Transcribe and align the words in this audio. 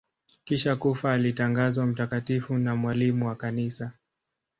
Kisha 0.43 0.75
kufa 0.75 1.13
alitangazwa 1.13 1.85
mtakatifu 1.85 2.57
na 2.57 2.75
mwalimu 2.75 3.27
wa 3.27 3.35
Kanisa. 3.35 3.91